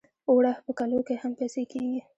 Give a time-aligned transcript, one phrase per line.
[0.29, 1.99] اوړه په کلو کې هم پېسې کېږي